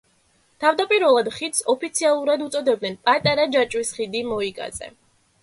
[0.61, 4.91] თავდაპირველად ხიდს ოფიციალურად უწოდებდნენ „პატარა ჯაჭვის ხიდი მოიკაზე“.